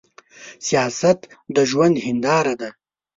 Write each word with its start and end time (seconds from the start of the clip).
سياست 0.67 1.19
د 1.55 1.57
ژوند 1.69 1.95
هينداره 2.05 2.53
ده. 2.61 2.69